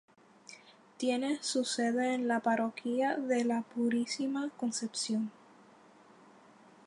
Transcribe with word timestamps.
Tiene 0.97 1.37
su 1.43 1.63
sede 1.63 2.15
en 2.15 2.27
la 2.27 2.39
Parroquia 2.39 3.17
de 3.17 3.45
la 3.45 3.61
Purísima 3.61 4.49
Concepción. 4.57 5.31